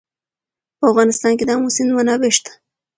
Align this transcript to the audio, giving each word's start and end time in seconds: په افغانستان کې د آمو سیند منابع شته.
په 0.77 0.83
افغانستان 0.91 1.33
کې 1.37 1.45
د 1.45 1.51
آمو 1.55 1.69
سیند 1.75 1.91
منابع 1.97 2.31
شته. 2.37 2.51